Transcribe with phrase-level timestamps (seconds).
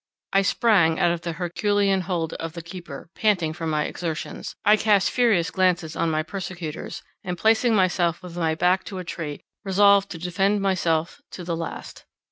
[0.33, 4.75] I sprang out of the herculean hold of the keeper, panting from my exertions; I
[4.75, 9.41] cast furious glances on my persecutors, and placing myself with my back to a tree,
[9.63, 12.05] resolved to defend myself to the last.